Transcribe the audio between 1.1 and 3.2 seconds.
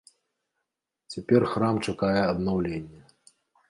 Цяпер храм чакае аднаўленне.